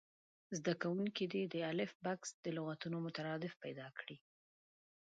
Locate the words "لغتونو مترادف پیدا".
2.57-3.87